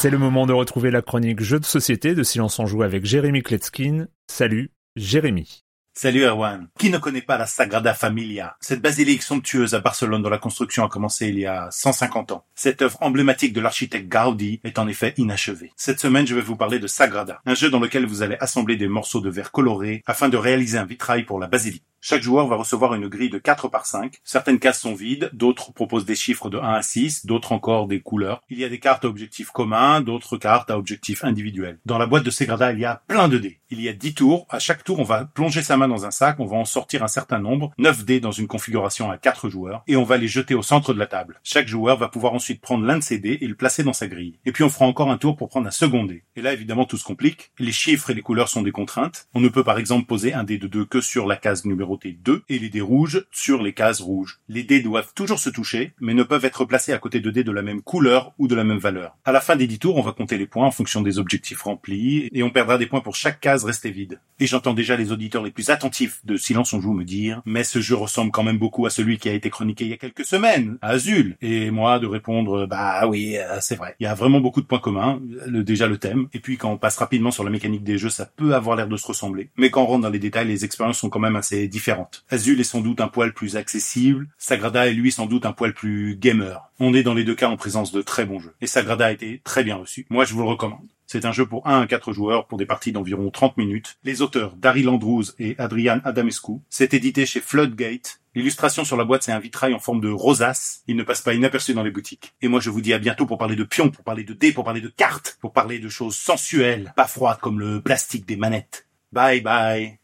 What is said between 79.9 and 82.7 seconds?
dans les détails, les expériences sont quand même assez différentes. Azul est